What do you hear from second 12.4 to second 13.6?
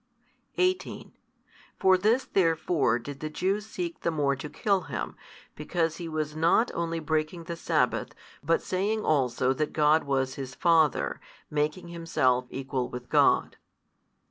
Equal with God.